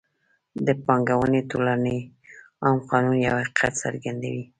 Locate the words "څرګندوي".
3.83-4.43